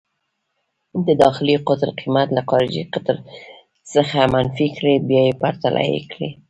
د 1.05 1.07
داخلي 1.23 1.55
قطر 1.67 1.89
قېمت 1.99 2.27
له 2.33 2.41
خارجي 2.49 2.83
قطر 2.93 3.15
څخه 3.93 4.19
منفي 4.33 4.67
کړئ، 4.75 4.95
بیا 5.09 5.23
پرتله 5.41 5.81
یې 5.93 5.99
کړئ. 6.11 6.29